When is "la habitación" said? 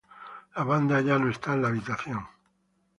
1.61-2.27